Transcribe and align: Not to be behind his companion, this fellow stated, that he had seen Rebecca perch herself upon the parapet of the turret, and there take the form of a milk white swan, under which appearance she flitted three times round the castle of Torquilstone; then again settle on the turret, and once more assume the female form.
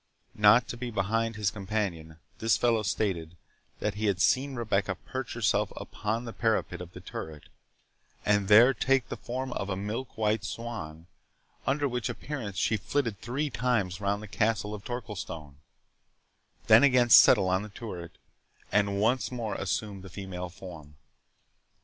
Not 0.33 0.67
to 0.69 0.77
be 0.77 0.89
behind 0.89 1.35
his 1.35 1.51
companion, 1.51 2.17
this 2.39 2.57
fellow 2.57 2.81
stated, 2.81 3.37
that 3.77 3.93
he 3.93 4.07
had 4.07 4.19
seen 4.19 4.55
Rebecca 4.55 4.95
perch 4.95 5.35
herself 5.35 5.71
upon 5.77 6.25
the 6.25 6.33
parapet 6.33 6.81
of 6.81 6.93
the 6.93 6.99
turret, 7.01 7.43
and 8.25 8.47
there 8.47 8.73
take 8.73 9.09
the 9.09 9.15
form 9.15 9.53
of 9.53 9.69
a 9.69 9.75
milk 9.75 10.17
white 10.17 10.43
swan, 10.43 11.05
under 11.67 11.87
which 11.87 12.09
appearance 12.09 12.57
she 12.57 12.77
flitted 12.77 13.21
three 13.21 13.51
times 13.51 14.01
round 14.01 14.23
the 14.23 14.27
castle 14.27 14.73
of 14.73 14.83
Torquilstone; 14.83 15.57
then 16.65 16.81
again 16.81 17.11
settle 17.11 17.47
on 17.47 17.61
the 17.61 17.69
turret, 17.69 18.17
and 18.71 18.99
once 18.99 19.31
more 19.31 19.53
assume 19.53 20.01
the 20.01 20.09
female 20.09 20.49
form. 20.49 20.95